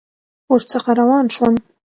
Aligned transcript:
ورڅخه 0.51 0.91
روان 0.99 1.25
شوم. 1.35 1.53